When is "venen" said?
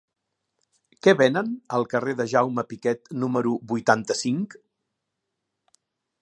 1.19-1.51